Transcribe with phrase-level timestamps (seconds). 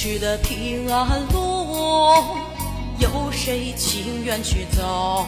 [0.00, 2.22] 去的平安路，
[3.00, 5.26] 有谁情愿去走？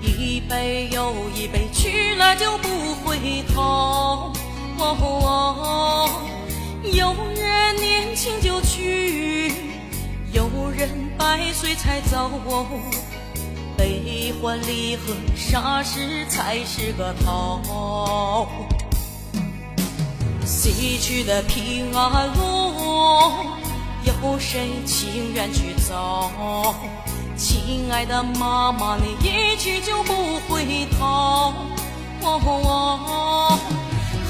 [0.00, 4.32] 一杯又一杯，去了就不回头。
[4.78, 6.08] 哦
[6.84, 9.52] 有人年轻就去，
[10.32, 10.88] 有人
[11.18, 12.30] 百岁才走。
[13.76, 18.48] 悲欢离合，啥时才是个头？
[20.46, 22.59] 西去的平安路，
[24.04, 26.74] 有谁情愿去走？
[27.36, 31.54] 亲爱的妈妈，你一去就不回头。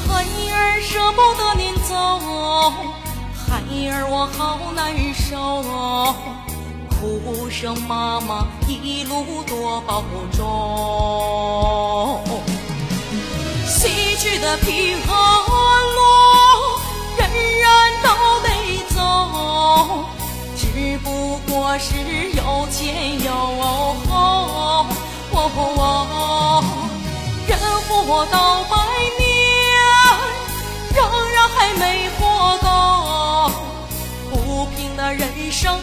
[0.06, 1.92] 孩儿舍不得您走，
[3.34, 4.78] 孩儿我好难
[5.12, 5.26] 受。
[6.88, 10.38] 哭声妈妈一路多保重。
[13.66, 15.49] 西去的平安
[21.72, 21.94] 可是
[22.32, 24.84] 有前有后。
[27.46, 28.76] 人活到百
[29.20, 29.28] 年，
[30.96, 30.98] 仍
[31.30, 32.66] 然还没活够，
[34.30, 35.78] 不平的人生，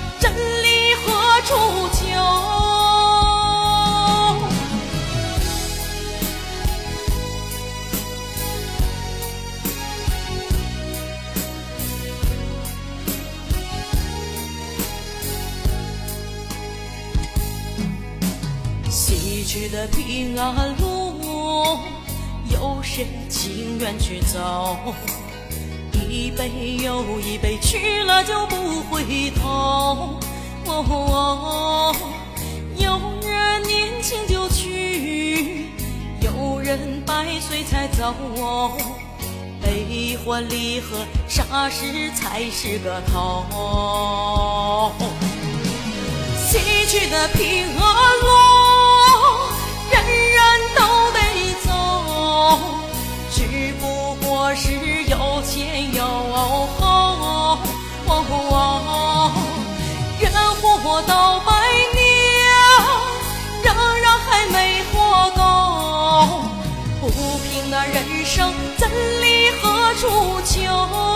[18.89, 21.79] 西去的平安路，
[22.49, 24.77] 有谁情愿去走？
[26.09, 30.17] 一杯又一杯，去了就不回头。
[30.65, 31.95] 哦
[32.77, 35.65] 有人年轻就去，
[36.21, 38.13] 有人百岁才走。
[39.61, 44.91] 悲欢离合，啥时才是个头？
[46.49, 47.86] 西去的平安
[53.37, 54.71] 只不过是
[55.03, 56.03] 有前有
[56.79, 57.59] 后。
[58.07, 59.31] 哦哦
[60.19, 61.51] 人活到百
[61.93, 62.01] 年，
[63.63, 65.39] 仍然还没活够，
[66.99, 67.05] 不
[67.43, 68.89] 平的人生，怎
[69.21, 71.06] 离何处求？